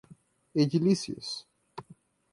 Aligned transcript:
edilícios 0.61 1.29